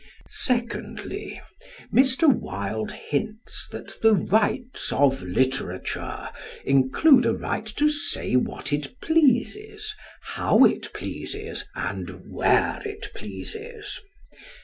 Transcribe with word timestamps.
Secondly, 0.31 1.39
Mr. 1.93 2.27
Wilde 2.27 2.91
hints 2.91 3.67
that 3.71 4.01
the 4.01 4.15
"rights 4.15 4.91
of 4.91 5.21
literature" 5.21 6.29
include 6.65 7.23
a 7.27 7.35
right 7.35 7.67
to 7.75 7.87
say 7.87 8.35
what 8.35 8.73
it 8.73 8.99
pleases, 8.99 9.95
how 10.23 10.63
it 10.65 10.91
pleases 10.93 11.65
and 11.75 12.23
where 12.31 12.81
it 12.83 13.11
pleases. 13.13 13.99